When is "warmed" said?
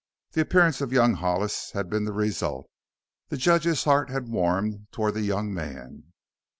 4.29-4.87